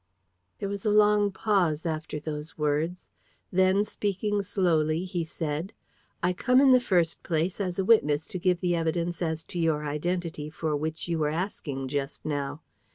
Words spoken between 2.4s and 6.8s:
words. Then, speaking slowly, he said: "I come, in the